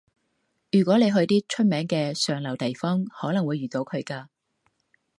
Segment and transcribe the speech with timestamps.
[0.71, 4.25] 如果你去啲出名嘅上流地方，可能會遇到佢㗎